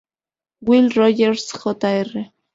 Will 0.61 0.89
Rogers, 0.97 1.51
Jr. 1.51 2.21